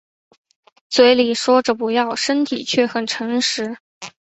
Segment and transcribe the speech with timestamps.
[0.89, 3.77] 嘴里说着不要身体却很诚实